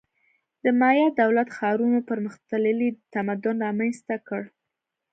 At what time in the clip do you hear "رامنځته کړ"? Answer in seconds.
3.65-4.41